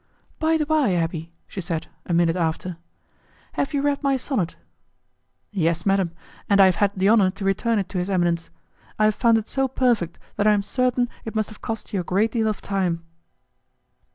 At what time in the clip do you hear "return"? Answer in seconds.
7.45-7.77